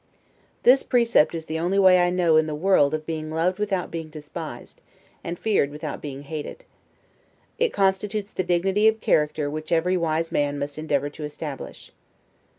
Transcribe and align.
This 0.63 0.81
precept 0.81 1.35
is 1.35 1.45
the 1.45 1.59
only 1.59 1.77
way 1.77 1.99
I 1.99 2.09
know 2.09 2.35
in 2.35 2.47
the 2.47 2.55
world 2.55 2.95
of 2.95 3.05
being 3.05 3.29
loved 3.29 3.59
without 3.59 3.91
being 3.91 4.09
despised, 4.09 4.81
and 5.23 5.37
feared 5.37 5.69
without 5.69 6.01
being 6.01 6.23
hated. 6.23 6.63
It 7.59 7.71
constitutes 7.71 8.31
the 8.31 8.43
dignity 8.43 8.87
of 8.87 8.99
character 8.99 9.47
which 9.47 9.71
every 9.71 9.97
wise 9.97 10.31
man 10.31 10.57
must 10.57 10.79
endeavor 10.79 11.11
to 11.11 11.23
establish. 11.23 11.91